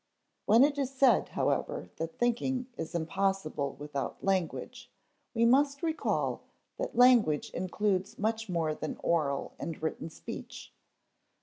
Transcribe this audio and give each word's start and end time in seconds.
When 0.47 0.63
it 0.63 0.79
is 0.79 0.89
said, 0.89 1.29
however, 1.29 1.91
that 1.97 2.17
thinking 2.17 2.65
is 2.75 2.95
impossible 2.95 3.73
without 3.75 4.23
language, 4.25 4.89
we 5.35 5.45
must 5.45 5.83
recall 5.83 6.41
that 6.79 6.95
language 6.97 7.51
includes 7.51 8.17
much 8.17 8.49
more 8.49 8.73
than 8.73 8.97
oral 9.03 9.53
and 9.59 9.79
written 9.83 10.09
speech. 10.09 10.73